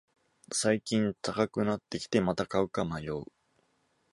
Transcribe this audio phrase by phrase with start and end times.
[0.51, 3.23] 最近高くなってきて、また買うか迷う